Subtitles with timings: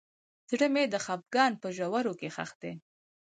[0.49, 2.73] زړه مې د خفګان په ژورو کې ښخ دی.